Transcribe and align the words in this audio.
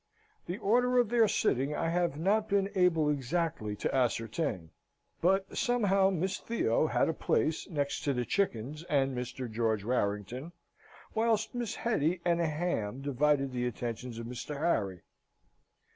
The 0.47 0.57
order 0.57 0.97
of 0.97 1.09
their 1.09 1.27
sitting 1.27 1.75
I 1.75 1.89
have 1.89 2.17
not 2.17 2.49
been 2.49 2.71
able 2.73 3.07
exactly 3.07 3.75
to 3.75 3.95
ascertain; 3.95 4.71
but, 5.21 5.55
somehow, 5.55 6.09
Miss 6.09 6.39
Theo 6.39 6.87
had 6.87 7.07
a 7.07 7.13
place 7.13 7.69
next 7.69 8.01
to 8.05 8.13
the 8.15 8.25
chickens 8.25 8.81
and 8.89 9.15
Mr. 9.15 9.47
George 9.47 9.83
Warrington, 9.85 10.53
whilst 11.13 11.53
Miss 11.53 11.75
Hetty 11.75 12.19
and 12.25 12.41
a 12.41 12.47
ham 12.47 13.01
divided 13.01 13.51
the 13.51 13.67
attentions 13.67 14.17
of 14.17 14.25
Mr. 14.25 14.57
Harry. 14.59 15.01